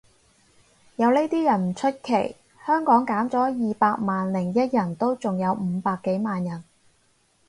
[0.95, 6.63] 有呢啲人唔出奇，香港減咗二百萬零一人都仲有五百幾萬人